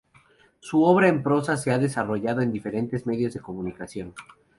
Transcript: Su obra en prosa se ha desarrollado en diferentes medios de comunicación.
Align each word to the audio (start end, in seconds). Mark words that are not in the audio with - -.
Su 0.59 0.83
obra 0.83 1.09
en 1.09 1.21
prosa 1.21 1.57
se 1.57 1.69
ha 1.69 1.77
desarrollado 1.77 2.41
en 2.41 2.51
diferentes 2.51 3.05
medios 3.05 3.35
de 3.35 3.39
comunicación. 3.39 4.15